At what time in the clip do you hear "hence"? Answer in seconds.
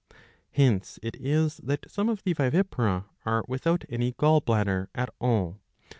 0.49-0.97